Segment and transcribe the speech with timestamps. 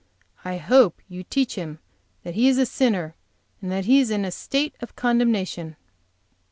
[0.43, 1.77] I hope you teach him
[2.23, 3.13] that he is a sinner,
[3.61, 5.75] and that he is in a state of condemnation."